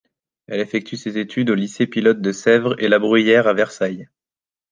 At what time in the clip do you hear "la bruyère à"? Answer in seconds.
2.87-3.53